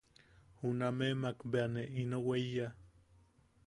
[0.59, 2.67] Junameʼemak bea ne ino weiya.